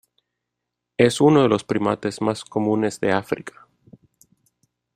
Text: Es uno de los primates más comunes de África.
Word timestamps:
Es 0.97 1.21
uno 1.21 1.43
de 1.43 1.47
los 1.47 1.63
primates 1.63 2.21
más 2.21 2.43
comunes 2.43 2.99
de 2.99 3.11
África. 3.11 3.67